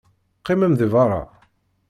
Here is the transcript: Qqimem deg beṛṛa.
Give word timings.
Qqimem 0.39 0.73
deg 0.75 0.89
beṛṛa. 0.93 1.21